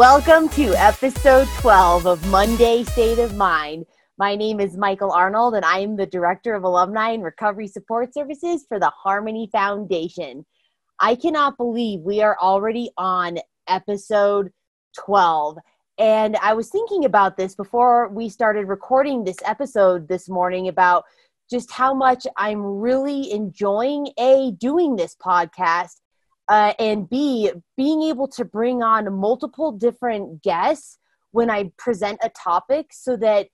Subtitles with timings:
[0.00, 3.86] Welcome to episode 12 of Monday State of Mind.
[4.18, 8.12] My name is Michael Arnold, and I am the Director of Alumni and Recovery Support
[8.12, 10.44] Services for the Harmony Foundation.
[10.98, 14.52] I cannot believe we are already on episode
[14.98, 15.58] 12.
[15.98, 21.04] And I was thinking about this before we started recording this episode this morning about
[21.50, 25.96] just how much I'm really enjoying A, doing this podcast,
[26.48, 30.98] uh, and B, being able to bring on multiple different guests
[31.32, 33.48] when I present a topic so that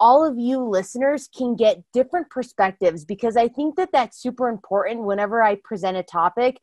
[0.00, 5.04] all of you listeners can get different perspectives because I think that that's super important
[5.04, 6.58] whenever I present a topic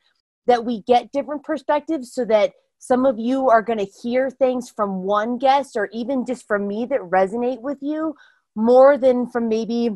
[0.46, 4.70] that we get different perspectives so that some of you are going to hear things
[4.70, 8.16] from one guest or even just from me that resonate with you
[8.56, 9.92] more than from maybe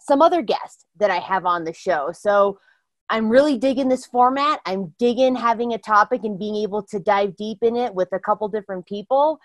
[0.00, 2.10] some other guest that I have on the show.
[2.12, 2.58] So
[3.08, 4.60] I'm really digging this format.
[4.66, 8.18] I'm digging having a topic and being able to dive deep in it with a
[8.18, 9.38] couple different people.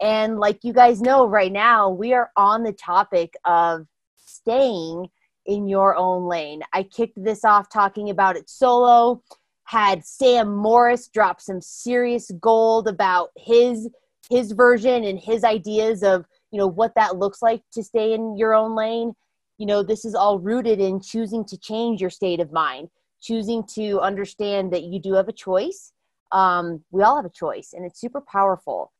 [0.00, 3.86] And like you guys know, right now, we are on the topic of
[4.16, 5.08] staying
[5.46, 6.62] in your own lane.
[6.72, 9.22] I kicked this off talking about it solo,
[9.64, 13.88] had Sam Morris drop some serious gold about his
[14.30, 18.38] his version and his ideas of you know what that looks like to stay in
[18.38, 19.12] your own lane
[19.58, 22.88] you know this is all rooted in choosing to change your state of mind
[23.24, 25.92] choosing to understand that you do have a choice.
[26.32, 28.92] Um, we all have a choice, and it's super powerful.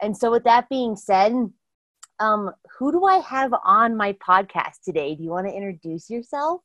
[0.00, 1.32] And so, with that being said,
[2.20, 5.14] um, who do I have on my podcast today?
[5.14, 6.60] Do you want to introduce yourself?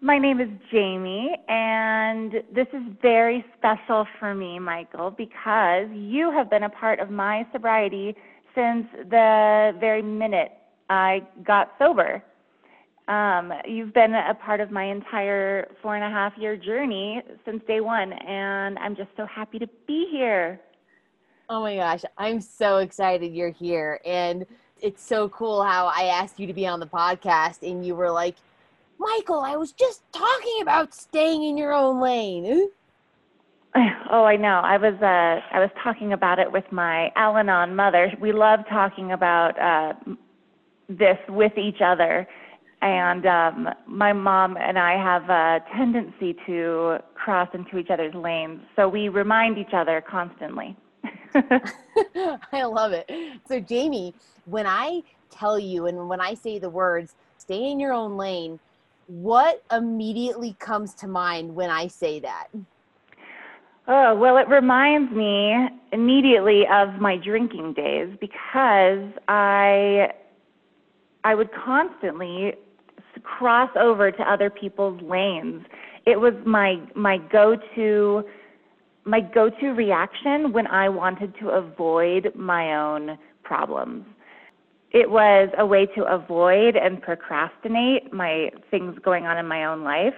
[0.00, 6.48] My name is Jamie, and this is very special for me, Michael, because you have
[6.48, 8.14] been a part of my sobriety
[8.54, 10.52] since the very minute
[10.88, 12.22] I got sober.
[13.08, 17.60] Um, you've been a part of my entire four and a half year journey since
[17.66, 20.60] day one, and I'm just so happy to be here.
[21.48, 23.98] Oh my gosh, I'm so excited you're here.
[24.06, 24.46] And
[24.80, 28.12] it's so cool how I asked you to be on the podcast, and you were
[28.12, 28.36] like,
[28.98, 32.68] Michael, I was just talking about staying in your own lane.
[34.10, 34.62] Oh, I know.
[34.64, 38.10] I was uh, I was talking about it with my Al-Anon mother.
[38.18, 40.14] We love talking about uh,
[40.88, 42.26] this with each other
[42.80, 48.60] and um, my mom and I have a tendency to cross into each other's lanes,
[48.76, 50.76] so we remind each other constantly.
[51.34, 53.10] I love it.
[53.48, 57.92] So, Jamie, when I tell you and when I say the words stay in your
[57.92, 58.60] own lane,
[59.08, 62.48] what immediately comes to mind when I say that?
[63.88, 65.56] Oh, well, it reminds me
[65.92, 70.12] immediately of my drinking days because I
[71.24, 72.54] I would constantly
[73.22, 75.64] cross over to other people's lanes.
[76.04, 78.24] It was my my go-to
[79.04, 84.04] my go-to reaction when I wanted to avoid my own problems.
[84.90, 89.84] It was a way to avoid and procrastinate my things going on in my own
[89.84, 90.14] life.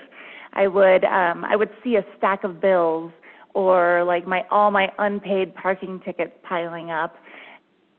[0.52, 3.12] I would um I would see a stack of bills
[3.54, 7.16] or like my all my unpaid parking tickets piling up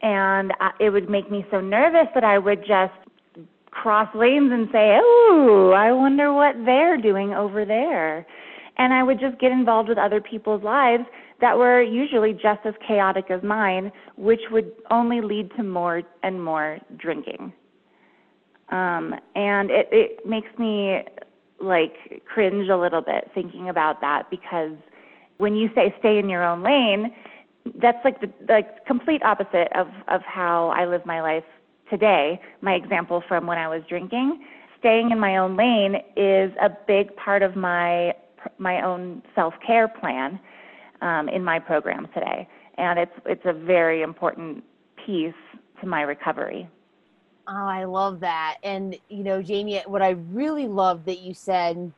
[0.01, 2.93] and I, it would make me so nervous that I would just
[3.69, 8.25] cross lanes and say, "Oh, I wonder what they're doing over there."
[8.77, 11.03] And I would just get involved with other people's lives
[11.41, 16.43] that were usually just as chaotic as mine, which would only lead to more and
[16.43, 17.51] more drinking.
[18.69, 20.99] Um, and it, it makes me
[21.59, 24.71] like cringe a little bit thinking about that because
[25.37, 27.13] when you say stay in your own lane,
[27.81, 31.43] that's like the like complete opposite of of how I live my life
[31.89, 34.43] today, my example from when I was drinking,
[34.79, 38.13] staying in my own lane is a big part of my
[38.57, 40.39] my own self-care plan
[41.01, 42.47] um, in my program today,
[42.77, 44.63] and it's it's a very important
[45.05, 45.33] piece
[45.81, 46.69] to my recovery.
[47.47, 48.57] Oh, I love that.
[48.63, 51.91] And you know, Jamie, what I really love that you said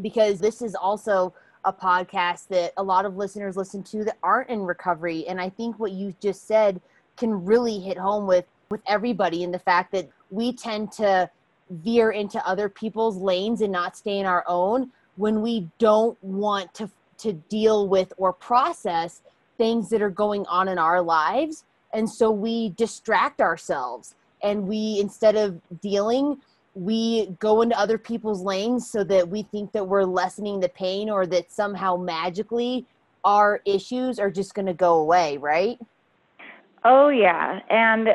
[0.00, 1.32] because this is also
[1.64, 5.48] a podcast that a lot of listeners listen to that aren't in recovery and I
[5.48, 6.80] think what you just said
[7.16, 11.30] can really hit home with with everybody in the fact that we tend to
[11.70, 16.72] veer into other people's lanes and not stay in our own when we don't want
[16.74, 16.90] to
[17.22, 19.22] to deal with or process
[19.58, 24.98] things that are going on in our lives and so we distract ourselves and we
[25.00, 26.40] instead of dealing
[26.74, 31.10] we go into other people's lanes so that we think that we're lessening the pain
[31.10, 32.86] or that somehow magically
[33.24, 35.78] our issues are just going to go away, right?
[36.84, 37.60] Oh, yeah.
[37.70, 38.08] And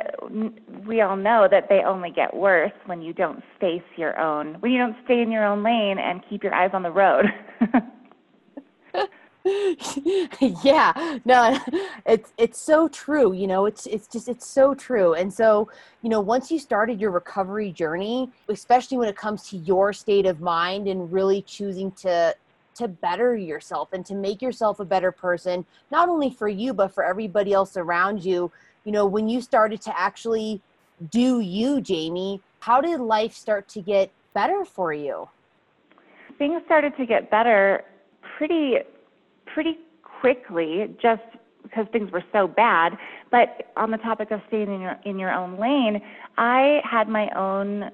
[0.86, 4.72] we all know that they only get worse when you don't face your own, when
[4.72, 7.26] you don't stay in your own lane and keep your eyes on the road.
[10.64, 11.58] yeah no
[12.06, 15.70] it's it's so true you know it's it's just it's so true and so
[16.02, 20.26] you know once you started your recovery journey especially when it comes to your state
[20.26, 22.36] of mind and really choosing to
[22.76, 26.94] to better yourself and to make yourself a better person not only for you but
[26.94, 28.52] for everybody else around you
[28.84, 30.62] you know when you started to actually
[31.10, 35.30] do you jamie how did life start to get better for you?
[36.38, 37.84] Things started to get better
[38.38, 38.76] pretty
[39.46, 41.22] pretty quickly just
[41.64, 42.94] because things were so bad.
[43.32, 46.02] But on the topic of staying in your in your own lane,
[46.38, 47.92] I had my own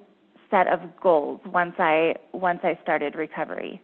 [0.51, 3.81] set of goals once I once I started recovery.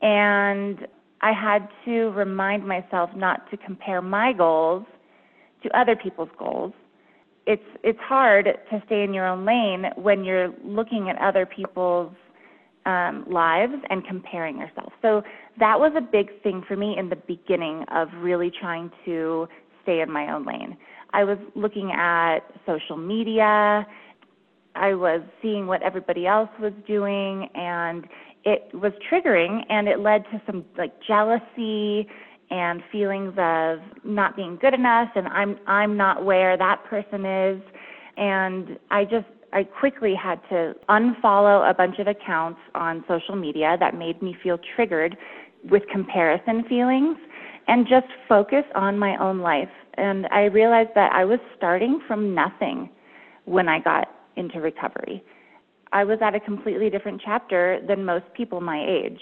[0.00, 0.86] And
[1.20, 4.84] I had to remind myself not to compare my goals
[5.62, 6.72] to other people's goals.
[7.46, 12.12] It's it's hard to stay in your own lane when you're looking at other people's
[12.86, 14.92] um, lives and comparing yourself.
[15.02, 15.22] So
[15.58, 19.48] that was a big thing for me in the beginning of really trying to
[19.82, 20.76] stay in my own lane.
[21.12, 23.86] I was looking at social media.
[24.74, 28.06] I was seeing what everybody else was doing and
[28.44, 32.08] it was triggering and it led to some like jealousy
[32.50, 37.62] and feelings of not being good enough and I'm I'm not where that person is
[38.16, 43.76] and I just I quickly had to unfollow a bunch of accounts on social media
[43.80, 45.16] that made me feel triggered
[45.70, 47.18] with comparison feelings
[47.68, 49.68] and just focus on my own life.
[49.94, 52.90] And I realized that I was starting from nothing
[53.44, 55.22] when I got into recovery.
[55.92, 59.20] I was at a completely different chapter than most people my age.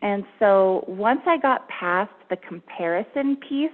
[0.00, 3.70] And so once I got past the comparison piece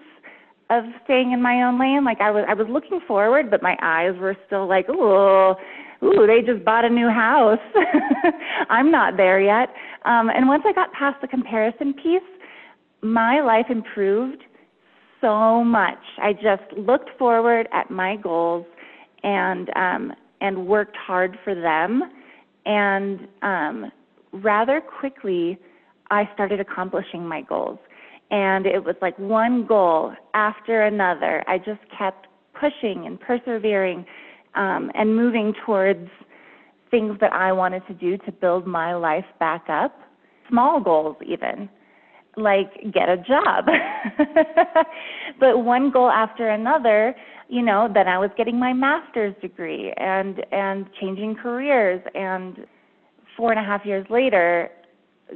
[0.70, 3.76] of staying in my own lane, like I was I was looking forward, but my
[3.82, 5.54] eyes were still like, "Ooh,
[6.02, 7.58] ooh, they just bought a new house.
[8.70, 9.68] I'm not there yet."
[10.04, 12.22] Um, and once I got past the comparison piece,
[13.02, 14.42] my life improved
[15.20, 15.98] so much.
[16.22, 18.66] I just looked forward at my goals
[19.22, 22.02] and um, and worked hard for them.
[22.66, 23.92] And um,
[24.32, 25.58] rather quickly,
[26.10, 27.78] I started accomplishing my goals.
[28.30, 31.44] And it was like one goal after another.
[31.46, 32.26] I just kept
[32.58, 34.06] pushing and persevering
[34.54, 36.08] um, and moving towards
[36.90, 39.98] things that I wanted to do to build my life back up,
[40.48, 41.68] small goals even,
[42.36, 43.66] like get a job.
[45.40, 47.14] but one goal after another,
[47.48, 52.66] you know, then I was getting my master's degree and and changing careers and
[53.36, 54.70] four and a half years later,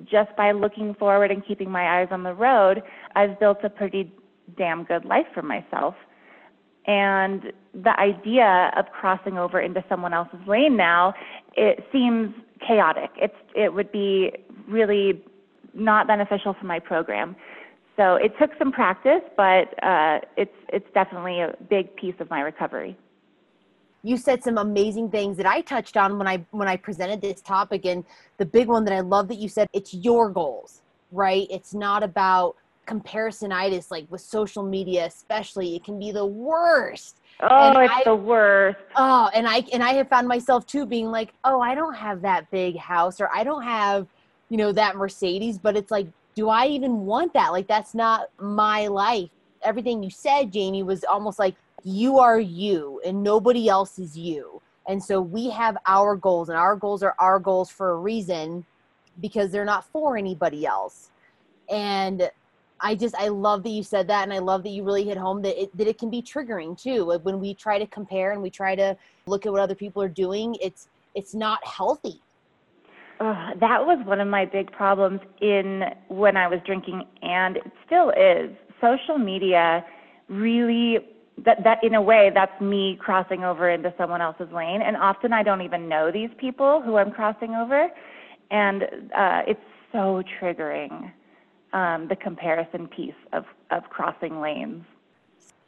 [0.04, 2.82] just by looking forward and keeping my eyes on the road,
[3.14, 4.12] I've built a pretty
[4.56, 5.94] damn good life for myself.
[6.86, 11.12] And the idea of crossing over into someone else's lane now,
[11.54, 12.34] it seems
[12.66, 13.10] chaotic.
[13.16, 14.32] It's it would be
[14.66, 15.22] really
[15.74, 17.36] not beneficial for my program.
[17.96, 22.40] So it took some practice, but uh, it's it's definitely a big piece of my
[22.40, 22.96] recovery.
[24.02, 27.40] You said some amazing things that I touched on when I when I presented this
[27.40, 28.04] topic, and
[28.36, 31.46] the big one that I love that you said it's your goals, right?
[31.50, 32.56] It's not about
[32.88, 35.76] comparisonitis like with social media especially.
[35.76, 37.20] It can be the worst.
[37.40, 38.78] Oh and it's I, the worst.
[38.96, 42.22] Oh and i and i have found myself too being like oh i don't have
[42.22, 44.06] that big house or i don't have
[44.48, 45.58] you know that mercedes.
[45.58, 47.52] But it's like do i even want that?
[47.52, 49.28] Like that's not my life.
[49.62, 51.54] Everything you said jamie was almost like
[51.84, 56.58] you are you and nobody else is you and so we have our goals and
[56.58, 58.64] our goals are our goals for a reason
[59.20, 61.10] because they're not for anybody else
[61.70, 62.30] and
[62.80, 65.16] I just I love that you said that, and I love that you really hit
[65.16, 67.04] home that it that it can be triggering too.
[67.04, 70.02] Like when we try to compare and we try to look at what other people
[70.02, 72.20] are doing, it's it's not healthy.
[73.20, 77.72] Uh, that was one of my big problems in when I was drinking, and it
[77.84, 78.50] still is.
[78.80, 79.84] Social media
[80.28, 80.98] really
[81.44, 85.32] that that in a way that's me crossing over into someone else's lane, and often
[85.32, 87.88] I don't even know these people who I'm crossing over,
[88.50, 88.82] and
[89.16, 89.60] uh, it's
[89.92, 91.12] so triggering
[91.72, 94.84] um, the comparison piece of, of crossing lanes.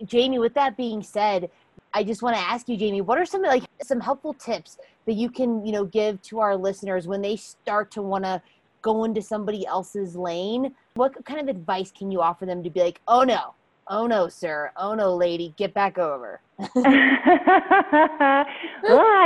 [0.05, 1.51] Jamie, with that being said,
[1.93, 5.15] I just want to ask you, Jamie, what are some like some helpful tips that
[5.15, 8.41] you can, you know, give to our listeners when they start to want to
[8.83, 10.75] go into somebody else's lane?
[10.95, 13.55] What kind of advice can you offer them to be like, oh no,
[13.91, 16.41] oh no, sir, oh no, lady, get back over?
[16.59, 16.67] ah,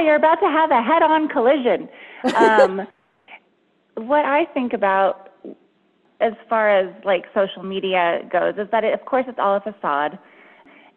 [0.01, 1.89] you're about to have a head-on collision.
[2.35, 2.87] Um,
[3.97, 5.31] what I think about
[6.21, 9.61] as far as like social media goes is that it, of course it's all a
[9.61, 10.19] facade.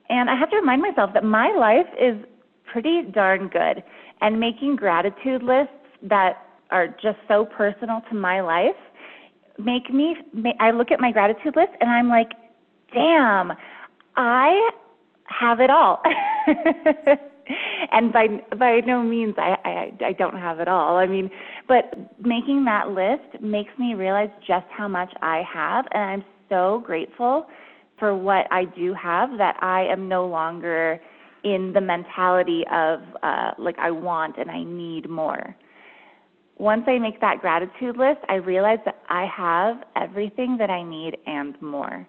[0.10, 2.16] And I have to remind myself that my life is
[2.72, 3.84] pretty darn good.
[4.22, 8.76] And making gratitude lists that are just so personal to my life
[9.60, 10.16] make me
[10.60, 12.30] I look at my gratitude list and I'm like,
[12.94, 13.54] "Damn,
[14.16, 14.70] I
[15.26, 16.02] have it all."
[17.92, 18.28] and by
[18.58, 20.98] by no means I, I I don't have it all.
[20.98, 21.30] I mean,
[21.68, 26.84] but making that list makes me realize just how much I have, and I'm so
[26.86, 27.48] grateful
[28.00, 31.00] for what I do have that I am no longer
[31.44, 35.56] in the mentality of uh, like I want and I need more.
[36.58, 41.18] Once I make that gratitude list, I realize that I have everything that I need
[41.28, 42.08] and more.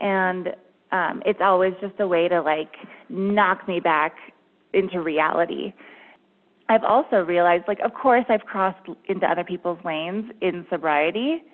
[0.00, 0.48] And
[0.92, 2.72] um, it's always just a way to like
[3.08, 4.14] knock me back
[4.72, 5.72] into reality.
[6.68, 11.44] I've also realized, like, of course, I've crossed into other people's lanes in sobriety.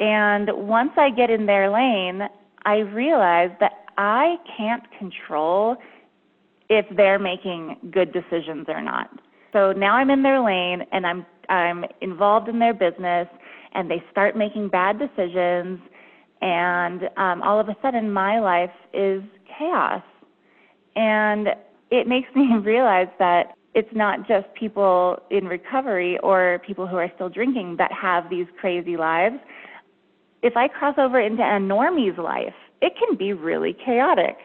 [0.00, 2.22] And once I get in their lane,
[2.64, 5.76] I realize that I can't control
[6.70, 9.10] if they're making good decisions or not.
[9.52, 13.26] So now I'm in their lane and I'm I'm involved in their business
[13.72, 15.80] and they start making bad decisions
[16.40, 19.22] and um, all of a sudden my life is
[19.58, 20.02] chaos.
[20.96, 21.48] And
[21.90, 27.10] it makes me realize that it's not just people in recovery or people who are
[27.14, 29.36] still drinking that have these crazy lives.
[30.42, 34.36] If I cross over into a normie's life, it can be really chaotic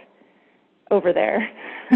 [0.92, 1.50] over there.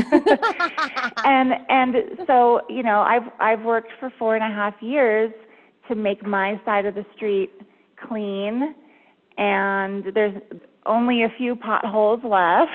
[1.26, 5.32] and and so, you know, I've I've worked for four and a half years
[5.88, 7.52] to make my side of the street
[8.08, 8.76] clean
[9.38, 10.36] and there's
[10.86, 12.72] only a few potholes left.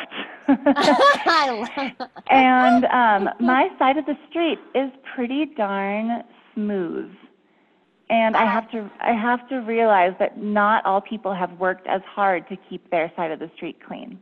[2.30, 6.22] and um, my side of the street is pretty darn
[6.54, 7.10] smooth.
[8.10, 12.02] And I have to I have to realize that not all people have worked as
[12.04, 14.20] hard to keep their side of the street clean.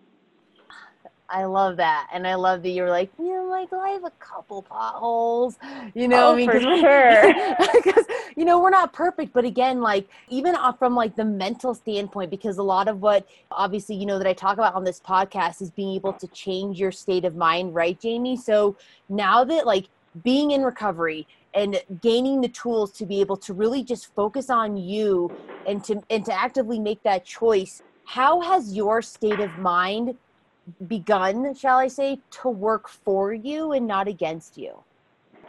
[1.31, 4.13] I love that, and I love that you're like, you know, Michael, I have a
[4.19, 5.57] couple potholes,
[5.95, 6.29] you know.
[6.29, 7.35] Oh, I mean, for sure.
[7.73, 8.05] Because
[8.37, 12.59] you know we're not perfect, but again, like even from like the mental standpoint, because
[12.59, 15.71] a lot of what obviously you know that I talk about on this podcast is
[15.71, 18.37] being able to change your state of mind, right, Jamie?
[18.37, 18.77] So
[19.09, 19.89] now that like
[20.23, 24.77] being in recovery and gaining the tools to be able to really just focus on
[24.77, 25.33] you
[25.67, 30.15] and to and to actively make that choice how has your state of mind
[30.87, 34.73] begun, shall I say, to work for you and not against you?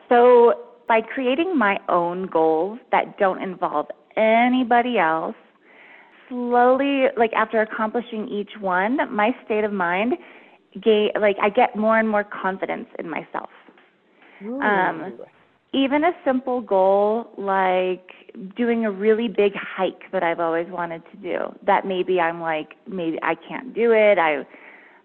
[0.10, 0.56] So,
[0.88, 3.88] by creating my own goals that don't involve
[4.18, 5.36] anybody else,
[6.28, 10.13] slowly, like after accomplishing each one, my state of mind,
[10.82, 13.50] gay, like I get more and more confidence in myself.
[14.44, 15.20] Um,
[15.74, 18.12] even a simple goal like
[18.56, 22.75] doing a really big hike that I've always wanted to do, that maybe I'm like,
[22.88, 24.18] maybe I can't do it.
[24.18, 24.46] I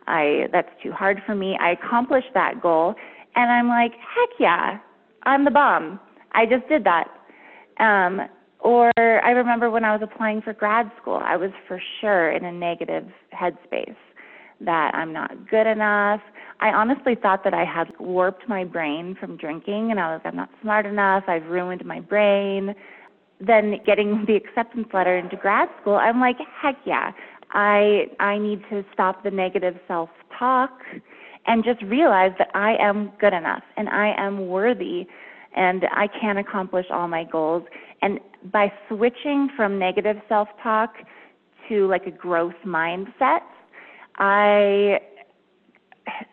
[0.06, 1.56] I that's too hard for me.
[1.60, 2.94] I accomplished that goal
[3.34, 4.78] and I'm like, heck yeah,
[5.24, 6.00] I'm the bomb.
[6.32, 7.08] I just did that.
[7.78, 8.22] Um,
[8.60, 12.44] or I remember when I was applying for grad school, I was for sure in
[12.44, 13.96] a negative headspace
[14.60, 16.20] that I'm not good enough.
[16.60, 20.36] I honestly thought that I had warped my brain from drinking and I was I'm
[20.36, 21.24] not smart enough.
[21.28, 22.74] I've ruined my brain.
[23.38, 27.12] Then getting the acceptance letter into grad school, I'm like, heck yeah.
[27.50, 30.70] I I need to stop the negative self-talk
[31.46, 35.06] and just realize that I am good enough and I am worthy
[35.54, 37.64] and I can accomplish all my goals.
[38.02, 38.20] And
[38.52, 40.94] by switching from negative self-talk
[41.68, 43.40] to like a growth mindset,
[44.16, 45.00] I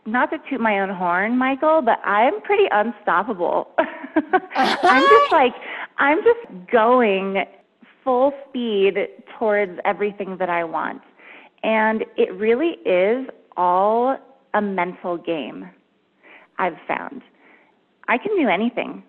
[0.06, 3.72] not to toot my own horn, Michael, but I'm pretty unstoppable.
[3.78, 5.54] I'm just like
[5.98, 7.46] I'm just going
[8.04, 8.96] full speed
[9.38, 11.02] towards everything that I want.
[11.64, 14.18] And it really is all
[14.54, 15.70] a mental game,
[16.60, 17.22] I've found.
[18.08, 19.04] I can do anything.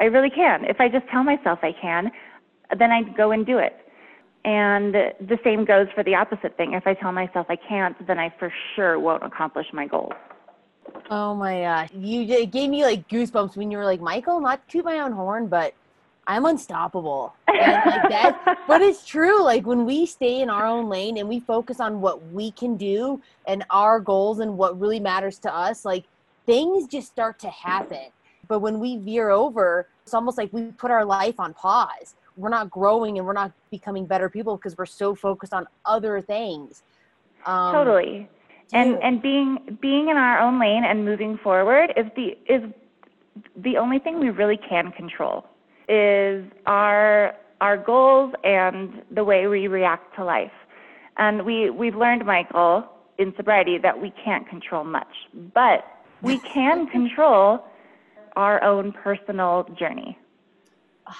[0.00, 0.64] I really can.
[0.64, 2.10] If I just tell myself I can,
[2.78, 3.76] then I go and do it.
[4.44, 6.72] And the same goes for the opposite thing.
[6.74, 10.12] If I tell myself I can't, then I for sure won't accomplish my goals.
[11.10, 11.90] Oh my gosh.
[11.92, 15.12] You it gave me like goosebumps when you were like, Michael, not to my own
[15.12, 15.74] horn, but
[16.28, 17.34] I'm unstoppable.
[17.48, 17.56] And
[17.86, 19.42] like that, but it's true.
[19.42, 22.76] Like when we stay in our own lane and we focus on what we can
[22.76, 26.04] do and our goals and what really matters to us, like
[26.44, 28.10] things just start to happen.
[28.46, 32.14] But when we veer over, it's almost like we put our life on pause.
[32.36, 36.20] We're not growing and we're not becoming better people because we're so focused on other
[36.20, 36.82] things.
[37.46, 38.28] Um, totally.
[38.74, 42.62] And you, and being being in our own lane and moving forward is the is
[43.56, 45.46] the only thing we really can control
[45.88, 50.52] is our our goals and the way we react to life.
[51.16, 52.84] And we, we've learned, Michael,
[53.18, 55.12] in sobriety that we can't control much,
[55.54, 55.84] but
[56.22, 57.64] we can control
[58.36, 60.18] our own personal journey.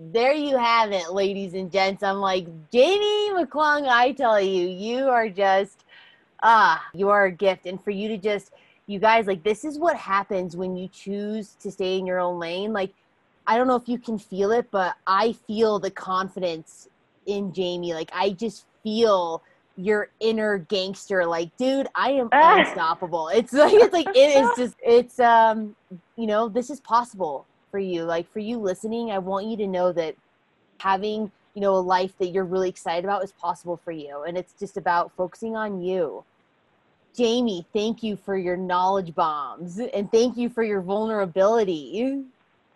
[0.00, 2.04] There you have it, ladies and gents.
[2.04, 5.84] I'm like, Jamie McClung, I tell you, you are just,
[6.40, 7.66] ah, you are a gift.
[7.66, 8.52] And for you to just,
[8.86, 12.38] you guys, like, this is what happens when you choose to stay in your own
[12.38, 12.72] lane.
[12.72, 12.94] Like,
[13.48, 16.86] I don't know if you can feel it, but I feel the confidence
[17.26, 17.94] in Jamie.
[17.94, 19.42] Like, I just feel
[19.78, 21.24] your inner gangster.
[21.24, 23.28] Like dude i am unstoppable.
[23.28, 25.74] It's like it's like it is just it's um
[26.16, 28.02] you know this is possible for you.
[28.02, 30.16] Like for you listening i want you to know that
[30.80, 34.24] having you know a life that you're really excited about is possible for you.
[34.24, 36.24] And it's just about focusing on you.
[37.16, 39.78] Jamie thank you for your knowledge bombs.
[39.78, 42.24] And thank you for your vulnerability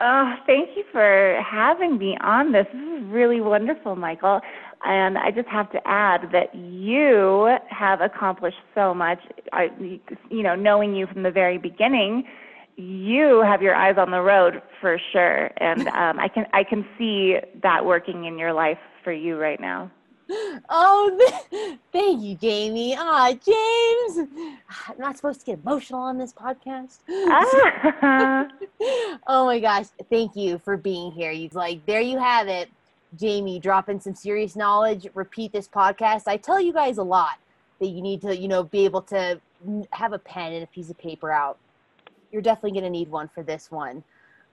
[0.05, 2.67] Oh, thank you for having me on this.
[2.73, 4.41] This is really wonderful, Michael.
[4.85, 9.21] And I just have to add that you have accomplished so much.
[9.53, 9.69] I,
[10.29, 12.25] you know, knowing you from the very beginning,
[12.77, 16.85] you have your eyes on the road for sure, and um, I can I can
[16.99, 19.91] see that working in your life for you right now.
[20.69, 22.97] Oh, thank you, Jamie.
[22.99, 24.29] Ah, James.
[24.89, 26.99] I'm not supposed to get emotional on this podcast.
[27.11, 28.49] Ah.
[29.27, 31.31] oh my gosh, thank you for being here.
[31.31, 32.71] You like there you have it.
[33.19, 35.07] Jamie dropping some serious knowledge.
[35.15, 36.23] Repeat this podcast.
[36.27, 37.39] I tell you guys a lot
[37.81, 39.41] that you need to, you know, be able to
[39.91, 41.59] have a pen and a piece of paper out.
[42.31, 44.03] You're definitely going to need one for this one.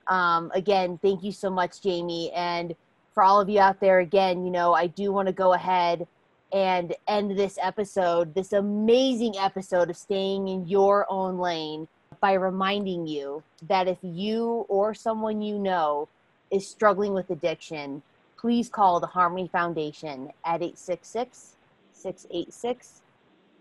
[0.08, 2.30] Um, again, thank you so much, Jamie.
[2.32, 2.74] And
[3.12, 6.06] for all of you out there, again, you know, I do want to go ahead
[6.52, 11.88] and end this episode, this amazing episode of staying in your own lane
[12.20, 16.08] by reminding you that if you or someone you know
[16.50, 18.02] is struggling with addiction,
[18.36, 21.56] please call the Harmony Foundation at 866
[21.92, 23.02] 686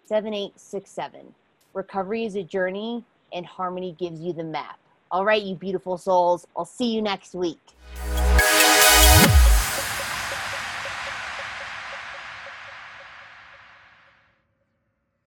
[0.06, 1.36] 7867.
[1.74, 4.80] Recovery is a journey, and Harmony gives you the map.
[5.12, 7.60] All right, you beautiful souls, I'll see you next week.